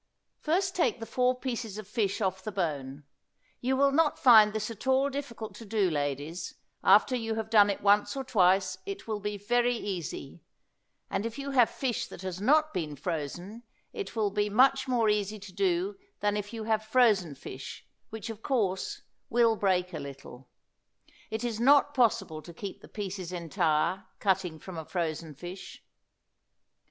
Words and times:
First 0.39 0.73
take 0.75 0.99
the 0.99 1.05
four 1.05 1.39
pieces 1.39 1.77
of 1.77 1.87
fish 1.87 2.21
off 2.21 2.41
the 2.43 2.51
bone; 2.51 3.03
you 3.59 3.77
will 3.77 3.91
not 3.91 4.17
find 4.17 4.51
this 4.51 4.71
at 4.71 4.87
all 4.87 5.11
difficult 5.11 5.53
to 5.57 5.63
do, 5.63 5.91
ladies; 5.91 6.55
after 6.83 7.15
you 7.15 7.35
have 7.35 7.51
done 7.51 7.69
it 7.69 7.81
once 7.83 8.15
or 8.15 8.23
twice 8.23 8.79
it 8.87 9.07
will 9.07 9.19
be 9.19 9.37
very 9.37 9.75
easy, 9.75 10.41
and 11.11 11.23
if 11.23 11.37
you 11.37 11.51
have 11.51 11.69
fish 11.69 12.07
that 12.07 12.23
has 12.23 12.41
not 12.41 12.73
been 12.73 12.95
frozen 12.95 13.61
it 13.93 14.15
will 14.15 14.31
be 14.31 14.49
much 14.49 14.87
more 14.87 15.07
easy 15.07 15.37
to 15.37 15.53
do 15.53 15.95
than 16.19 16.35
if 16.35 16.51
you 16.51 16.63
have 16.63 16.81
frozen 16.83 17.35
fish, 17.35 17.85
which, 18.09 18.31
of 18.31 18.41
course, 18.41 19.03
will 19.29 19.55
break 19.55 19.93
a 19.93 19.99
little. 19.99 20.49
It 21.29 21.43
is 21.43 21.59
not 21.59 21.93
possible 21.93 22.41
to 22.41 22.55
keep 22.55 22.81
the 22.81 22.87
pieces 22.87 23.31
entire, 23.31 24.05
cutting 24.17 24.57
from 24.57 24.79
a 24.79 24.85
frozen 24.85 25.35
fish. 25.35 25.83